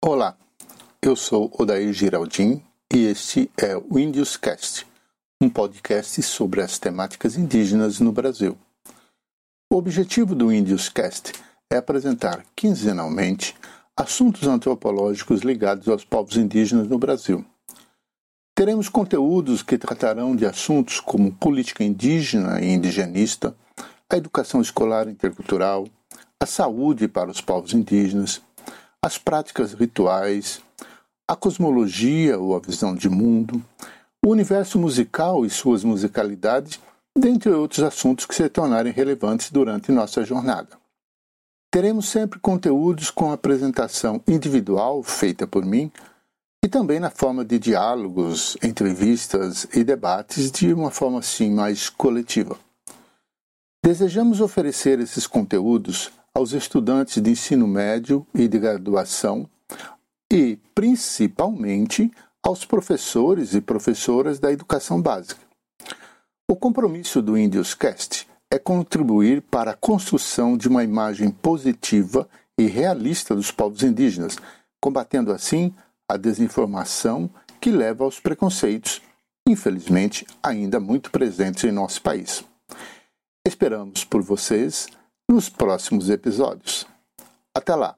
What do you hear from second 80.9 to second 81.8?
presentes em